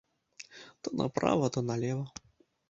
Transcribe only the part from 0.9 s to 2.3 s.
направа, то налева.